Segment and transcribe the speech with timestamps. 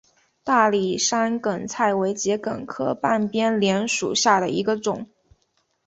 [0.43, 5.07] 大理山梗菜为桔梗科半边莲属下的一个种。